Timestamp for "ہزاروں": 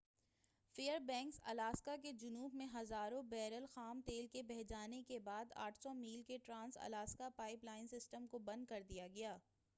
2.73-3.21